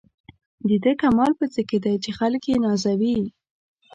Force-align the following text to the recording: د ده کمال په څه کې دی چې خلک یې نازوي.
د 0.67 0.69
ده 0.83 0.93
کمال 1.01 1.31
په 1.39 1.45
څه 1.53 1.61
کې 1.69 1.77
دی 1.83 1.95
چې 2.03 2.11
خلک 2.19 2.43
یې 2.51 2.57
نازوي. 2.65 3.17